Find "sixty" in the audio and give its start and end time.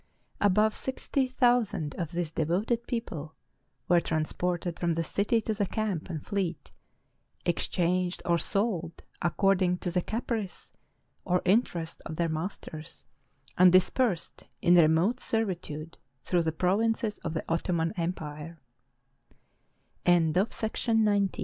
0.75-1.27